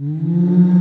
Mm-hmm. 0.00 0.79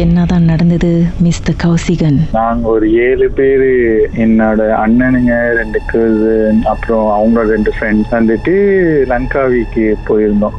என்னதான் 0.00 0.46
நடந்தது 0.50 0.90
mister 1.24 1.56
Kausikan 1.62 2.18
நாங்க 2.36 2.68
ஒரு 2.74 2.86
ஏழு 3.06 3.26
பேரு 3.38 3.70
என்னோட 4.24 4.60
அண்ணனுங்க 4.82 5.32
ரெண்டு 5.58 5.80
கர்சன் 5.90 6.60
அப்புறம் 6.72 7.08
அவங்க 7.16 7.42
ரெண்டு 7.50 7.70
ஃப்ரெண்ட்ஸ் 7.76 8.12
வந்துட்டு 8.14 8.54
லங்காவிக்கு 9.12 9.84
போயிருந்தோம். 10.08 10.56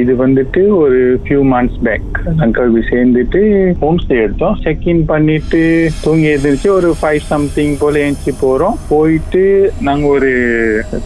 இது 0.00 0.12
வந்துட்டு 0.24 0.62
ஒரு 0.82 0.98
ஃபியூ 1.22 1.40
மந்த்ஸ் 1.52 1.80
பேக் 1.86 2.18
லங்காவி 2.40 2.82
சேர்ந்துட்டு 2.90 3.40
ஹோம் 3.84 4.00
ஸ்டே 4.02 4.18
எடுத்தோம். 4.24 4.58
செக் 4.64 4.86
இன் 4.92 5.04
பண்ணிட்டு 5.12 5.62
தூங்கி 6.02 6.28
எழுந்திரிச்சு 6.32 6.70
ஒரு 6.78 6.90
ஃபைவ் 7.00 7.22
சம்திங் 7.32 7.74
போல 7.82 8.02
எழுந்துச்சு 8.04 8.34
போறோம். 8.44 8.76
போயிட்டு 8.92 9.44
நாங்க 9.88 10.06
ஒரு 10.16 10.32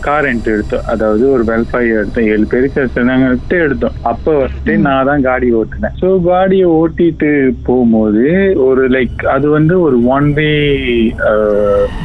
கார் 0.09 0.27
ரெண்ட் 0.29 0.51
எடுத்தோம். 0.55 0.85
அதாவது 0.95 1.25
ஒரு 1.37 1.45
வெல்ஃபை 1.53 1.85
எடுத்தோம். 1.99 2.29
ஏழு 2.35 2.47
பேருக்கு 2.55 3.09
நாங்க 3.13 3.31
எடுத்து 3.31 3.57
எடுத்தோம். 3.69 3.97
அப்ப 4.13 4.37
வந்துட்டு 4.43 4.77
நான் 4.89 5.09
தான் 5.13 5.27
காடி 5.31 5.51
ஓட்டினேன். 5.63 5.97
ஸோ 6.03 6.11
காடியை 6.29 6.69
ஓட்டிட்டு 6.81 7.31
போகும்போது 7.69 8.25
ஒரு 8.67 8.85
லைக் 8.97 9.25
அது 9.35 9.47
வந்து 9.57 9.75
ஒரு 9.87 9.97
ஒன் 10.17 10.29
வே 10.39 10.49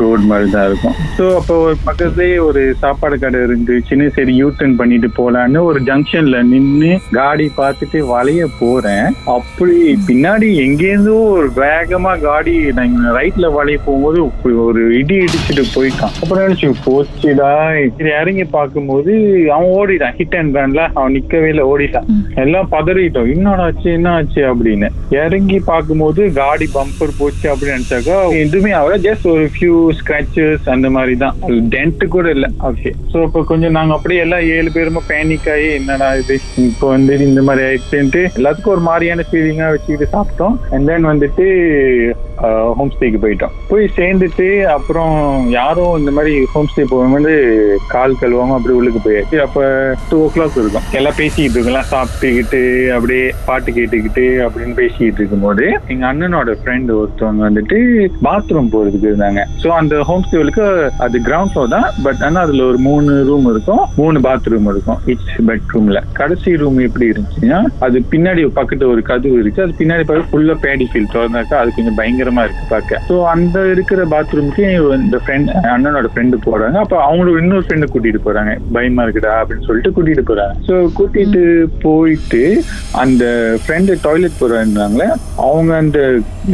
ரோட் 0.02 0.26
மாதிரி 0.32 0.48
தான் 0.56 0.68
இருக்கும். 0.70 0.96
ஸோ 1.18 1.26
அப்போ 1.40 1.56
ஒரு 1.66 1.76
பக்கத்துலேயே 1.88 2.38
ஒரு 2.48 2.62
சாப்பாடு 2.84 3.18
கடை 3.24 3.42
இருந்துச்சுன்னு 3.48 4.08
சரி 4.18 4.36
யூ 4.42 4.48
டர்ன் 4.60 4.78
பண்ணிட்டு 4.82 5.10
போலான்னு 5.20 5.62
ஒரு 5.70 5.82
ஜங்ஷன்ல 5.90 6.40
நின்று 6.52 6.92
காடி 7.20 7.48
பார்த்துட்டு 7.60 8.02
வளைய 8.14 8.48
போறேன். 8.62 9.08
அப்படி 9.38 9.78
பின்னாடி 10.10 10.50
எங்கேருந்தோ 10.66 11.18
ஒரு 11.38 11.50
வேகமா 11.64 12.14
காடி 12.28 12.56
நாங்க 12.80 13.14
ரைட்ல 13.20 13.46
வளைய 13.58 13.80
போகும்போது 13.88 14.20
ஒரு 14.68 14.82
இடி 15.00 15.18
இடிச்சுட்டு 15.26 15.66
போயிட்டான். 15.76 16.16
அப்புறம் 16.22 16.44
நினைச்சு 16.46 16.70
போச்சுடா 16.88 17.52
இது 17.86 18.10
இறங்கி 18.22 18.46
பார்க்கும்போது 18.58 19.12
அவன் 19.56 19.74
ஓடிட்டான். 19.80 20.16
ஹிட் 20.20 20.38
அண்ட் 20.40 20.58
ரன்ல 20.60 20.82
அவன் 20.98 21.16
நிக்கவே 21.18 21.50
இல்லை 21.54 21.66
ஓடிட்டான். 21.72 22.10
எல்லாம் 22.44 22.72
பதறிட்டோம். 22.76 23.30
என்னடா 23.36 23.66
ஆச்சு 23.70 23.90
என்ன 23.98 24.10
ஆச்சு 24.18 24.42
அப்படின்னு. 24.52 24.90
இறங்கி 25.22 25.53
பார்க்கும்போது 25.70 26.22
காடி 26.40 26.68
பம்பர் 26.76 27.18
போச்சு 27.20 27.46
அப்படின்னு 27.52 27.78
நினைச்சாக்கா 27.78 28.18
எதுவுமே 28.44 28.72
ஆகல. 28.80 28.98
ஜஸ்ட் 29.08 29.28
ஒரு 29.34 29.46
ஃபியூ 29.56 29.76
ஸ்கிராச்சஸ் 30.00 30.70
அந்த 30.76 30.90
மாதிரி 30.90 31.16
தான் 31.24 31.36
டென்ட் 31.76 32.04
கூட 32.16 32.30
இல்லை. 32.36 32.50
ஓகே 32.70 32.92
ஸோ 33.14 33.24
இப்போ 33.28 33.44
கொஞ்சம் 33.52 33.76
நாங்கள் 33.78 33.98
அப்படியே 33.98 34.22
எல்லாம் 34.26 34.46
ஏழு 34.56 34.72
பேருமே 34.78 35.04
பேனிக் 35.12 35.50
ஆகி 35.56 35.70
என்னடா 35.80 36.10
இது? 36.22 36.38
இப்போ 36.70 36.88
வந்து 36.96 37.18
இந்த 37.30 37.42
மாதிரி 37.50 37.66
ஆயிடுச்சுன்ட்டு 37.70 38.24
எல்லாத்துக்கும் 38.40 38.76
ஒரு 38.76 38.86
மாதிரியான 38.90 39.26
ஃபீலிங்காக 39.32 39.72
வச்சுக்கிட்டு 39.76 40.14
சாப்பிட்டோம். 40.16 40.58
அண்ட் 40.74 40.88
தென் 40.92 41.12
வந்துட்டு 41.12 41.48
ஹோம் 42.78 42.92
ஸ்டேக்கு 42.94 43.20
போயிட்டோம். 43.24 43.54
போய் 43.72 43.86
சேர்ந்துட்டு 43.98 44.48
அப்புறம் 44.76 45.16
யாரும் 45.58 45.94
இந்த 46.02 46.12
மாதிரி 46.18 46.34
ஹோம் 46.54 46.70
ஸ்டே 46.72 46.84
போகும்போது 46.92 47.34
கால் 47.94 48.18
கழுவாம 48.22 48.56
அப்படி 48.58 48.74
உள்ளுக்கு 48.78 49.02
போயாச்சு. 49.06 49.38
அப்போ 49.46 49.62
டூ 50.10 50.18
ஓ 50.26 50.28
கிளாக் 50.36 50.58
இருக்கும். 50.62 50.88
எல்லாம் 51.00 51.18
பேசிக்கிட்டு 51.20 51.58
இருக்கலாம் 51.58 51.90
சாப்பிட்டுக்கிட்டு 51.94 52.62
அப்படியே 52.96 53.26
பாட்டு 53.50 53.76
கேட்டுக்கிட்டு 53.78 54.26
அப்படின்னு 54.46 54.76
பேசிக்கிட்டு 54.82 55.22
இருக்கும்போது 55.22 55.66
எங்க 55.94 56.06
அண்ணனோட 56.12 56.56
ஃப்ரெண்ட் 56.62 56.92
ஒருத்தவங்க 57.00 57.44
வந்துட்டு 57.48 57.80
பாத்ரூம் 58.28 58.72
போறதுக்கு 58.76 59.10
இருந்தாங்க. 59.12 59.44
ஸோ 59.64 59.70
அந்த 59.80 60.02
ஹோம் 60.10 60.26
ஸ்டேவுக்கு 60.28 60.66
அது 61.08 61.24
கிரவுண்ட் 61.30 61.54
ஃப்ளோர் 61.54 61.74
தான். 61.76 61.88
பட் 62.08 62.22
ஆனால் 62.28 62.44
அதுல 62.46 62.66
ஒரு 62.72 62.82
மூணு 62.90 63.12
ரூம் 63.30 63.48
இருக்கும். 63.54 63.84
மூணு 64.02 64.20
பாத்ரூம் 64.28 64.70
இருக்கும் 64.74 65.00
இச் 65.14 65.32
பெட்ரூம்ல 65.52 66.02
கடைசி 66.22 66.58
ரூம் 66.64 66.80
எப்படி 66.88 67.08
இருந்துச்சுன்னா 67.14 67.62
அது 67.88 67.98
பின்னாடி 68.14 68.42
பக்கத்து 68.60 68.92
ஒரு 68.94 69.02
கதவு 69.12 69.40
இருக்கு. 69.44 69.64
அது 69.66 69.80
பின்னாடி 69.82 70.06
பார்க்க 70.12 70.32
ஃபுல்லா 70.32 70.58
பேடி 70.68 70.88
ஃபீல் 70.92 71.12
திறந்தாக்கா 71.16 71.58
அது 71.64 71.78
கொஞ்சம் 71.80 71.98
பயங்கரமா 72.00 72.33
இருக்கு 72.42 72.66
பார்க்க. 72.74 73.02
ஸோ 73.10 73.16
அந்த 73.34 73.58
இருக்கிற 73.74 74.02
பாத்ரூம்க்கு 74.14 74.64
இந்த 75.00 75.18
ஃப்ரெண்ட் 75.24 75.50
அண்ணனோட 75.74 76.10
ஃப்ரெண்டு 76.14 76.38
போறாங்க. 76.48 76.78
அப்ப 76.84 76.96
அவங்களோட 77.08 77.42
இன்னொரு 77.44 77.66
ஃப்ரெண்டு 77.68 77.92
கூட்டிட்டு 77.94 78.22
போறாங்க. 78.28 78.54
பயமா 78.78 79.04
இருக்குடா 79.06 79.34
அப்படின்னு 79.42 79.68
சொல்லிட்டு 79.68 79.94
கூட்டிட்டு 79.96 80.26
போறாங்க. 80.32 80.56
ஸோ 80.68 80.76
கூட்டிட்டு 81.00 81.44
போயிட்டு 81.86 82.44
அந்த 83.04 83.24
ஃப்ரெண்டு 83.64 83.98
டாய்லெட் 84.06 84.40
போறாங்களே 84.42 85.10
அவங்க 85.48 85.72
அந்த 85.84 86.00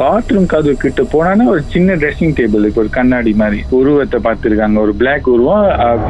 பாத்ரூம் 0.04 0.50
கதவு 0.54 0.76
கிட்ட 0.84 1.02
போனானே 1.14 1.46
ஒரு 1.54 1.62
சின்ன 1.74 1.96
ட்ரெஸ்ஸிங் 2.02 2.36
டேபிள் 2.40 2.68
இப்போ 2.70 2.82
ஒரு 2.84 2.92
கண்ணாடி 2.98 3.34
மாதிரி. 3.44 3.60
உருவத்தை 3.80 4.20
பார்த்துருக்காங்க. 4.28 4.78
ஒரு 4.86 4.94
பிளாக் 5.02 5.28
உருவம் 5.36 5.68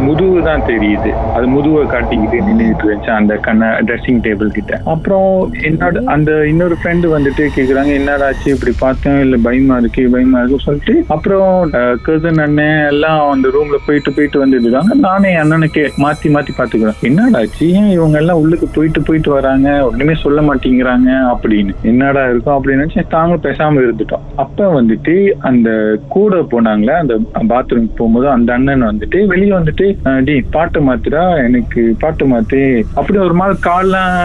முதுகு 0.07 0.39
தான் 0.49 0.65
தெரியுது. 0.71 1.11
அது 1.35 1.45
முதுவை 1.55 1.83
காட்டிக்கிட்டு 1.93 2.39
நின்றுட்டு 2.47 2.87
வச்சு 2.91 3.11
அந்த 3.19 3.33
கண்ண 3.47 3.71
ட்ரெஸ்ஸிங் 3.87 4.21
டேபிள் 4.25 4.55
கிட்ட. 4.57 4.81
அப்புறம் 4.93 5.29
என்னோட 5.69 6.03
அந்த 6.15 6.31
இன்னொரு 6.51 6.75
ஃப்ரெண்டு 6.81 7.07
வந்துட்டு 7.15 7.43
கேட்குறாங்க 7.57 7.91
என்னடாச்சு 7.99 8.47
இப்படி 8.55 8.73
பார்த்தேன் 8.85 9.19
இல்லை 9.25 9.37
பயமா 9.47 9.58
இருக்கு 9.67 10.09
பயமா 10.09 10.39
இருக்கு 10.39 10.59
சொல்லிட்டு 10.63 11.03
அப்புறம் 11.07 11.71
கசன் 12.05 12.41
அண்ணன் 12.41 12.87
எல்லாம் 12.87 13.29
அந்த 13.29 13.47
ரூம்ல 13.47 13.77
போயிட்டு 13.85 14.13
போயிட்டு 14.13 14.45
வந்துட்டு 14.45 14.97
நானே 14.99 15.31
என் 15.31 15.41
அண்ணனுக்கு 15.43 15.83
மாத்தி 15.97 16.27
மாத்தி 16.35 16.51
பாத்துக்கிறேன். 16.57 16.99
என்னடா 17.01 17.39
ஏன் 17.67 17.89
இவங்க 17.89 18.17
எல்லாம் 18.17 18.39
உள்ளுக்கு 18.41 18.67
போயிட்டு 18.73 19.01
போயிட்டு 19.01 19.31
வராங்க? 19.31 19.69
ஒண்ணுமே 19.85 20.15
சொல்ல 20.23 20.39
மாட்டேங்கிறாங்க 20.41 21.09
அப்படின்னு. 21.33 21.73
என்னடா 21.81 22.23
இருக்கும்? 22.29 22.55
அப்படின்னு 22.55 22.83
நினைச்சு 22.83 23.03
தாங்களும் 23.07 23.43
பேசாம 23.43 23.81
இருந்துட்டோம். 23.85 24.25
அப்ப 24.35 24.81
வந்துட்டு 24.81 25.15
அந்த 25.49 25.69
கூட 26.15 26.37
போனாங்களே 26.51 26.95
அந்த 26.99 27.17
பாத்ரூம் 27.53 27.89
போகும்போது 27.95 28.29
அந்த 28.29 28.53
அண்ணன் 28.53 28.89
வந்துட்டு 28.89 29.25
வெளியே 29.25 29.51
வந்துட்டு 29.51 29.87
டி 30.23 30.35
பாட்டு 30.51 30.81
மாத்திரா 30.87 31.23
எனக்கு 31.45 31.95
பாட்டு 31.99 32.25
மாத்தி. 32.25 32.63
அப்படி 32.93 33.19
ஒரு 33.19 33.33
மாதிரி 33.33 33.57
கால்லாம் 33.67 34.15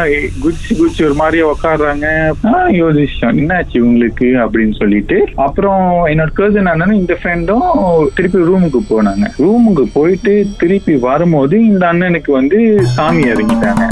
குச்சி 0.43 0.75
குச்சி 0.77 1.05
ஒரு 1.05 1.15
மாதிரியே 1.15 1.45
உட்காடுறாங்க 1.53 2.07
யோசிச்சோம் 2.81 3.39
என்னாச்சு 3.43 3.79
உங்களுக்கு 3.79 4.27
அப்படின்னு 4.45 4.75
சொல்லிட்டு 4.79 5.14
அப்புறம் 5.35 5.85
என்னோட 6.07 6.31
கர்சன் 6.37 6.71
அண்ணனும் 6.73 7.01
இந்த 7.03 7.17
ஃப்ரெண்டும் 7.23 7.67
திருப்பி 8.15 8.39
ரூமுக்கு 8.39 8.83
போனாங்க. 8.93 9.27
ரூமுக்கு 9.45 9.87
போயிட்டு 9.93 10.47
திருப்பி 10.59 10.97
வரும்போது 11.09 11.65
இந்த 11.67 11.87
அண்ணனுக்கு 11.93 12.33
வந்து 12.33 12.61
சாமி 12.97 13.23
இறங்கிட்டாங்க. 13.23 13.85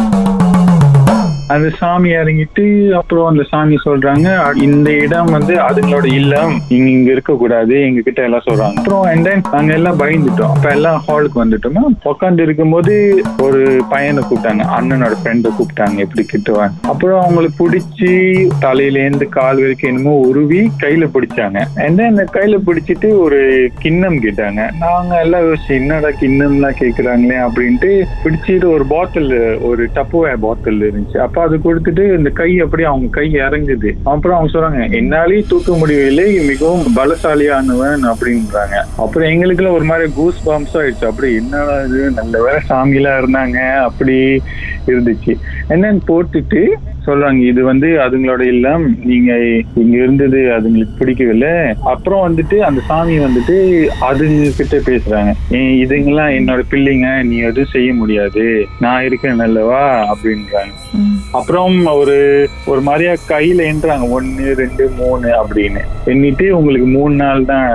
அந்த 1.54 1.68
சாமி 1.80 2.10
இறங்கிட்டு 2.20 2.64
அப்புறம் 2.98 3.28
அந்த 3.30 3.44
சாமி 3.52 3.76
சொல்றாங்க 3.84 4.28
இந்த 4.66 4.88
இடம் 5.04 5.30
வந்து 5.36 5.54
அதுங்களோட 5.66 6.06
இல்லம். 6.20 6.52
இங்க 6.74 6.88
இங்க 6.96 7.10
இருக்க 7.14 7.32
கூடாது 7.42 7.74
எங்க 7.88 8.00
கிட்ட 8.08 8.20
எல்லாம் 8.28 8.46
சொல்றாங்க. 8.48 8.78
அப்புறம் 8.80 9.04
அண்ட் 9.10 9.26
தென் 9.28 9.42
நாங்க 9.54 9.72
எல்லாம் 9.78 9.98
பயந்துட்டோம். 10.02 10.52
அப்ப 10.56 10.70
எல்லாம் 10.76 11.00
ஹாலுக்கு 11.08 11.38
வந்துட்டோமா? 11.42 11.82
உட்காந்து 12.12 12.44
இருக்கும்போது 12.46 12.94
ஒரு 13.46 13.62
பையனை 13.92 14.22
கூப்பிட்டாங்க. 14.28 14.64
அண்ணனோட 14.76 15.16
ஃப்ரெண்டை 15.20 15.52
கூப்பிட்டாங்க 15.58 16.04
எப்படி 16.06 16.24
கிட்டுவாங்க 16.32 16.88
அப்புறம் 16.92 17.20
அவங்களுக்கு 17.24 17.58
பிடிச்சி 17.62 18.12
தலையில 18.64 19.02
இருந்து 19.04 19.28
கால் 19.38 19.62
வரைக்கும் 19.62 19.90
என்னமோ 19.92 20.14
உருவி 20.28 20.62
கையில 20.84 21.08
பிடிச்சாங்க. 21.16 21.58
அண்ட் 21.84 22.00
தென் 22.02 22.20
கையில 22.36 22.58
பிடிச்சிட்டு 22.68 23.10
ஒரு 23.24 23.40
கிண்ணம் 23.82 24.18
கேட்டாங்க. 24.26 24.60
நாங்க 24.84 25.20
எல்லாம் 25.26 25.46
யோசிச்சு 25.48 25.72
என்னடா 25.80 26.12
கிண்ணம்லாம் 26.22 26.80
கேக்குறாங்களே? 26.82 27.38
அப்படின்ட்டு 27.46 27.92
பிடிச்சிட்டு 28.24 28.68
ஒரு 28.76 28.86
பாட்டில் 28.94 29.32
ஒரு 29.70 29.82
டப்புவே 29.96 30.34
பாட்டில் 30.46 30.82
இருந்துச்சு. 30.88 31.18
அப்ப 31.26 31.40
அது 31.46 31.56
கொடுத்துட்டு 31.64 32.04
இந்த 32.18 32.30
கை 32.40 32.50
அப்படியே 32.64 32.88
அவங்க 32.88 33.08
கை 33.18 33.26
இறங்குது. 33.46 33.90
அப்புறம் 34.12 34.36
அவங்க 34.36 34.52
சொல்றாங்க 34.54 34.92
என்னாலே 35.00 35.40
தூக்க 35.48 35.76
முடியவில்லை 35.82 36.26
மிகவும் 36.50 36.86
பலசாலியானவன் 36.98 38.04
அப்படின்றாங்க. 38.12 38.76
அப்புறம் 39.04 39.28
எங்களுக்குலாம் 39.28 39.78
ஒரு 39.78 39.84
மாதிரி 39.84 40.12
கூஸ் 40.12 40.44
பாம்ஸ் 40.48 40.76
ஆயிடுச்சு. 40.82 41.08
அப்படி 41.10 41.30
என்னடா 41.34 41.76
இது 41.88 42.10
நல்ல 42.20 42.42
வேலை 42.42 42.60
சாமிலாம் 42.70 43.20
இருந்தாங்க 43.22 43.58
அப்படி 43.88 44.16
இருந்துச்சு. 44.86 45.34
என்னன்னு 45.68 46.00
போட்டுட்டு 46.06 46.62
சொல்றாங்க 47.06 47.40
இது 47.50 47.60
வந்து 47.64 47.88
அதுங்களோட 48.02 48.40
இல்லம் 48.40 48.84
நீங்க 49.04 49.30
இங்க 49.82 49.96
இருந்தது 50.02 50.40
அதுங்களுக்கு 50.56 50.98
பிடிக்கவில்லை. 50.98 51.52
அப்புறம் 51.92 52.22
வந்துட்டு 52.26 52.56
அந்த 52.58 52.80
சாமி 52.88 53.18
வந்துட்டு 53.18 53.56
அதுங்க 54.08 54.50
கிட்ட 54.56 54.76
பேசுறாங்க 54.90 55.32
இதுங்கெல்லாம் 55.82 56.34
என்னோட 56.38 56.62
பிள்ளைங்க 56.70 57.08
நீ 57.30 57.38
எதுவும் 57.48 57.72
செய்ய 57.72 57.94
முடியாது. 57.94 58.44
நான் 58.80 59.04
இருக்கேன் 59.04 59.40
நல்லவா? 59.40 59.82
அப்படின்றாங்க. 60.12 60.72
அப்புறம் 61.38 61.74
ஒரு 62.00 62.16
ஒரு 62.72 62.80
மாதிரியா 62.88 63.12
கையில 63.32 63.66
எண்ணுறாங்க 63.72 64.06
ஒன்னு 64.16 64.46
ரெண்டு 64.62 64.84
மூணு 65.00 65.28
அப்படின்னு. 65.40 65.82
எண்ணிட்டு 66.12 66.46
உங்களுக்கு 66.58 66.88
மூணு 66.96 67.14
நாள் 67.24 67.50
தான் 67.52 67.68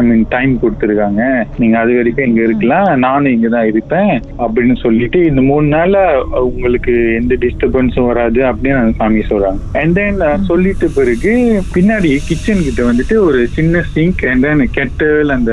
ஐ 0.00 0.02
மீன் 0.08 0.24
டைம் 0.34 0.52
கொடுத்துருக்காங்க. 0.62 1.22
நீங்க 1.60 1.76
அது 1.82 1.92
வரைக்கும் 1.98 2.26
இங்க 2.28 2.40
இருக்கலாம். 2.46 2.88
நானும் 3.04 3.34
இங்க 3.36 3.48
தான் 3.54 3.68
இருப்பேன் 3.70 4.12
அப்படின்னு 4.42 4.74
சொல்லிட்டு 4.82 5.18
இந்த 5.30 5.42
மூணு 5.50 5.66
நாள்ல 5.76 5.98
உங்களுக்கு 6.48 6.94
எந்த 7.20 7.36
டிஸ்டர்பன்ஸும் 7.44 8.08
வராது 8.10 8.40
அப்படின்னு 8.50 8.80
அந்த 8.80 8.94
சாமி 9.00 9.22
சொல்றாங்க. 9.30 9.60
அண்ட் 9.82 9.94
தென் 9.98 10.20
சொல்லிட்டு 10.50 10.88
பிறகு 10.98 11.32
பின்னாடி 11.76 12.10
கிச்சன் 12.28 12.66
கிட்ட 12.66 12.82
வந்துட்டு 12.90 13.16
ஒரு 13.28 13.40
சின்ன 13.56 13.82
சிங்க் 13.94 14.24
அண்ட் 14.32 14.44
தென் 14.46 14.64
கெட்டல் 14.78 15.32
அந்த 15.38 15.52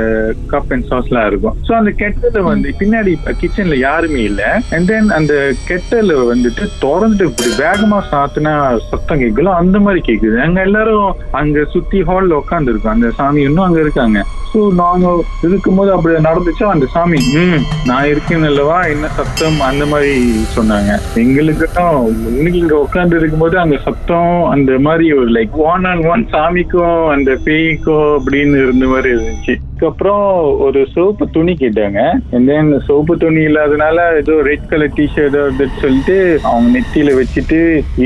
கப் 0.53 0.73
அண்ட் 0.77 0.89
சாஸ் 0.91 1.09
எல்லாம் 1.11 1.29
இருக்கும். 1.31 1.57
ஸோ 1.69 1.73
அந்த 1.79 1.93
கெட்டல 2.03 2.43
வந்து 2.51 2.75
பின்னாடி 2.83 3.13
கிச்சன்ல 3.43 3.77
யாருமே 3.87 4.21
இல்ல. 4.31 4.43
அண்ட் 4.75 4.89
தென் 4.93 5.09
அந்த 5.19 5.35
கெட்டல 5.69 6.19
வந்துட்டு 6.33 6.65
திறந்துட்டு 6.97 7.27
இப்படி 7.29 7.49
வேகமா 7.63 7.99
சாத்தினா 8.11 8.77
சத்தம் 8.89 9.21
கேட்கல? 9.21 9.53
அந்த 9.61 9.79
மாதிரி 9.79 10.01
கேக்குது. 10.07 10.37
அங்க 10.47 10.61
எல்லாரும் 10.61 11.15
அங்க 11.31 11.65
சுத்தி 11.73 12.01
ஹால்ல 12.01 12.41
உட்காந்து 12.41 12.71
இருக்கோம் 12.73 12.93
அந்த 12.93 13.09
சாமி 13.09 13.41
இன்னும் 13.41 13.65
அங்க 13.65 13.79
இருக்காங்க. 13.79 14.25
சோ 14.53 14.59
நாங்க 14.73 15.07
இருக்கும்போது 15.43 15.91
அப்படி 15.91 16.15
நடந்துச்சா? 16.27 16.65
அந்த 16.75 16.85
சாமி 16.93 17.17
ம் 17.33 17.61
நான் 17.85 18.07
இருக்கேன் 18.07 18.43
அல்லவா? 18.43 18.77
என்ன 18.93 19.07
சத்தம்? 19.07 19.59
அந்த 19.69 19.85
மாதிரி 19.85 20.13
சொன்னாங்க. 20.55 20.91
எங்களுக்கும் 21.15 21.99
இன்னைக்கு 22.35 22.59
இங்க 22.59 22.77
உட்கார்ந்து 22.79 23.17
இருக்கும்போது 23.17 23.59
அங்க 23.59 23.77
சத்தம் 23.83 24.43
அந்த 24.55 24.79
மாதிரி 24.79 25.13
ஒரு 25.13 25.29
லைக் 25.31 25.55
ஒன் 25.71 25.85
அண்ட் 25.85 26.05
ஒன் 26.05 26.25
சாமிக்கும் 26.31 27.07
அந்த 27.07 27.37
பேய்க்கும் 27.45 28.07
அப்படின்னு 28.17 28.63
இருந்த 28.63 28.85
மாதிரி 28.85 29.09
இருந்துச்சு. 29.15 29.55
அதுக்கப்புறம் 29.77 30.59
ஒரு 30.59 30.79
சோப்பு 30.93 31.25
துணி 31.31 31.53
கேட்டாங்க. 31.59 32.77
சோப்பு 32.85 33.17
துணி 33.17 33.41
இல்லாதனால 33.45 33.97
ஏதோ 34.21 34.35
ரெட் 34.41 34.67
கலர் 34.69 34.95
டிஷர்ட் 34.95 35.37
சொல்லிட்டு 35.81 36.39
அவங்க 36.43 36.71
நெத்தியில 36.87 37.13
வச்சுட்டு 37.17 37.57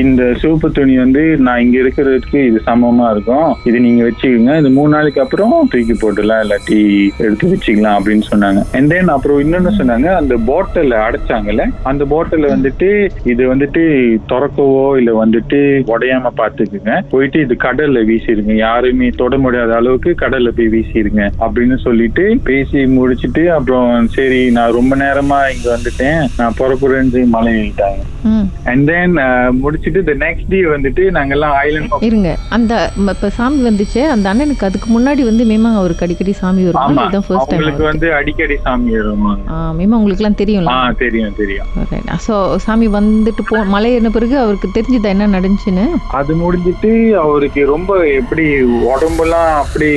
இந்த 0.02 0.22
சிவப்பு 0.40 0.68
துணி 0.76 0.94
வந்து 1.02 1.20
நான் 1.46 1.60
இங்க 1.64 1.76
இருக்கிறதுக்கு 1.82 2.38
இது 2.48 2.58
சமமா 2.68 3.06
இருக்கும். 3.14 3.50
இது 3.68 3.76
நீங்க 3.84 4.02
வச்சுக்கோங்க. 4.06 4.54
இது 4.60 4.70
மூணு 4.78 4.90
நாளைக்கு 4.94 5.20
அப்புறம் 5.24 5.52
தூக்கி 5.72 5.94
போட்டுலாம் 6.00 6.40
இல்லாட்டி 6.44 6.78
எடுத்து 7.24 7.50
வச்சுக்கலாம் 7.52 7.96
அப்படின்னு 7.98 8.24
சொன்னாங்க. 8.30 8.60
அண்ட் 8.76 8.90
தென் 8.92 9.12
அப்புறம் 9.14 9.38
இன்னொன்னு 9.44 9.72
சொன்னாங்க 9.78 10.08
அந்த 10.20 10.36
பாட்டில் 10.48 10.96
அடைச்சாங்கல்ல 11.04 11.66
அந்த 11.90 12.06
பாட்டில் 12.12 12.46
வந்துட்டு 12.54 12.88
இது 13.32 13.44
வந்துட்டு 13.52 13.84
திறக்கவோ 14.32 14.82
இல்ல 15.02 15.14
வந்துட்டு 15.22 15.60
உடையாம 15.94 16.32
பாத்துக்குங்க 16.40 16.96
போயிட்டு 17.12 17.40
இது 17.46 17.56
கடல்ல 17.66 18.02
வீசிருங்க 18.10 18.56
யாருமே 18.64 19.12
தொட 19.22 19.38
முடியாத 19.44 19.76
அளவுக்கு 19.80 20.12
கடல்ல 20.24 20.52
போய் 20.58 20.72
வீசிருங்க 20.74 21.22
அப்படின்னு 21.44 21.78
சொல்லிட்டு 21.86 22.26
பேசி 22.50 22.84
முடிச்சிட்டு 22.96 23.44
அப்புறம் 23.58 24.10
சரி 24.18 24.42
நான் 24.58 24.76
ரொம்ப 24.80 24.92
நேரமா 25.04 25.40
இங்க 25.54 25.68
வந்துட்டேன். 25.76 26.20
நான் 26.40 26.58
புறப்புறேன்னு 26.60 27.24
மலை 27.36 27.54
எழுதிட்டாங்க 27.60 28.00
அண்ட் 28.72 28.84
தென் 28.90 29.16
முடிச்சிட்டு 29.62 30.02
த 30.10 30.14
நெக்ஸ்ட் 30.24 30.50
டே 30.52 30.60
வந்துட்டு 30.74 31.02
நாங்கெல்லாம் 31.16 31.54
ஐலண்ட் 31.66 31.96
இருங்க. 32.08 32.30
அந்த 32.56 32.72
இப்ப 33.12 33.30
சாமி 33.38 33.60
வந்துச்சு. 33.68 34.00
அந்த 34.14 34.26
அண்ணனுக்கு 34.32 34.66
அதுக்கு 34.68 34.88
முன்னாடி 34.96 35.22
வந்து 35.30 35.44
மேமா 35.50 35.70
அவருக்கு 35.80 36.06
அடிக்கடி 36.06 36.34
சாமி 36.42 36.62
வரும்? 36.68 36.96
இதுதான் 36.98 37.26
ஃபர்ஸ்ட் 37.28 37.50
டைம் 37.52 37.82
வந்து 37.90 38.08
அடிக்கடி 38.18 38.56
சாமி 38.66 38.90
வருவாங்க 38.98 39.58
மேமா 39.78 39.98
உங்களுக்கு 40.00 40.22
எல்லாம் 40.22 40.38
தெரியும்ல? 40.42 40.72
ஆ 40.76 40.92
தெரியும் 41.02 41.36
தெரியும். 41.40 41.68
ஸோ 42.26 42.34
சாமி 42.66 42.86
வந்துட்டு 42.98 43.44
போ 43.50 43.58
மலை 43.74 43.90
ஏறின 43.96 44.12
பிறகு 44.16 44.36
அவருக்கு 44.44 44.68
தெரிஞ்சுதா 44.76 45.12
என்ன 45.14 45.28
நடந்துச்சுன்னு? 45.36 45.86
அது 46.20 46.32
முடிஞ்சிட்டு 46.42 46.92
அவருக்கு 47.24 47.60
ரொம்ப 47.74 47.92
எப்படி 48.20 48.46
உடம்பெல்லாம் 48.92 49.50
அப்படி 49.62 49.90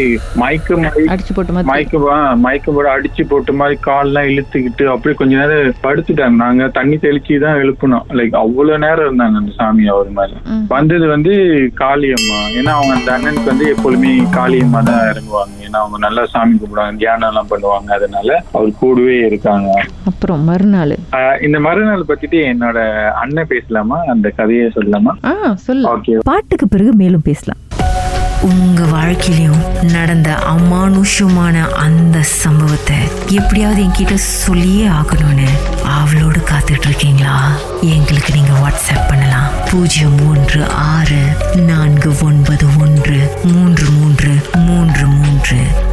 மயக்கம் 0.43 0.85
அடிச்சு 1.15 1.33
போட்ட 1.37 1.51
மாதிரி 1.55 1.71
மயக்க 1.73 2.03
மயக்க 2.45 2.71
போட 2.77 2.87
அடிச்சு 2.97 3.25
போட்ட 3.31 3.51
மாதிரி 3.61 3.77
கால்லாம் 3.89 4.29
இழுத்துக்கிட்டு 4.31 4.85
அப்படியே 4.93 5.17
கொஞ்ச 5.21 5.33
நேரம் 5.41 5.81
படுத்துட்டாங்க. 5.85 6.37
நாங்க 6.45 6.63
தண்ணி 6.79 6.97
தெளிச்சு 7.05 7.39
தான் 7.45 7.59
எழுப்பணும் 7.63 8.05
லைக் 8.19 8.35
அவ்வளவு 8.55 8.79
நேரம் 8.79 9.19
இருந்தாங்க 9.19 9.35
அந்த 9.35 9.51
சாமி 9.55 9.87
அவர் 9.87 10.09
மேல. 10.09 10.29
ம். 10.45 10.65
வந்தது 10.67 11.07
வந்து 11.07 11.31
காளியம்மா. 11.79 12.39
ஏன்னா 12.53 12.69
அவங்க 12.69 12.93
அந்த 12.93 13.11
அண்ணனுக்கு 13.17 13.43
வந்து 13.43 13.69
எப்பொழுதுமே 13.69 14.19
காளியம்மா 14.19 14.83
தான் 14.83 15.05
இறங்குவாங்க. 15.05 15.53
ஏன்னா 15.65 15.75
அவங்க 15.75 15.97
நல்லா 15.97 16.25
சாமி 16.25 16.57
கும்பிடுவாங்க 16.57 16.97
தியானம் 16.97 17.27
எல்லாம் 17.27 17.47
பண்ணுவாங்க. 17.49 17.91
அதனால 17.91 18.43
அவர் 18.53 18.71
கூடவே 18.79 19.17
இருக்காங்க. 19.17 19.83
அப்புறம் 20.05 20.43
மறுநாள். 20.43 20.97
ஆஹ் 21.11 21.43
இந்த 21.43 21.59
மறுநாள் 21.59 22.03
பத்திட்டு 22.07 22.55
என்னோட 22.55 23.09
அண்ணன் 23.11 23.47
பேசலாமா? 23.47 24.01
அந்த 24.07 24.29
கதையை 24.29 24.71
சொல்லலாமா? 24.75 25.25
ஆ 25.25 25.55
சொல்லு. 25.55 25.97
ஓகே 25.97 26.17
பாட்டுக்கு 26.23 26.67
பிறகு 26.67 26.93
மேலும் 26.93 27.21
பேசலாம். 27.21 27.59
உங்க 28.45 28.83
வாழ்க்கையிலும் 28.85 29.61
நடந்த 29.81 30.37
அமானுஷமான 30.45 31.69
அந்த 31.69 32.21
சம்பவத்தை 32.21 32.97
எப்படியாவது 33.29 33.83
என்கிட்ட 33.83 34.13
சொல்லியே 34.13 34.87
ஆகணும்னு 34.87 35.47
அவளோடு 35.83 36.39
காத்துட்டு 36.39 36.87
இருக்கீங்களா 36.87 37.35
எங்களுக்கு 37.81 38.33
நீங்க 38.33 38.51
வாட்ஸ்அப் 38.51 39.07
பண்ணலாம். 39.07 39.49
பூஜ்ஜியம் 39.71 40.29
ஒன்று 40.29 40.69
ஆறு 40.69 41.21
நான்கு 41.55 42.15
ஒன்பது 42.21 42.65
ஒன்று 42.79 43.39
மூன்று 43.43 43.89
மூன்று 43.89 44.31
மூன்று 44.53 44.84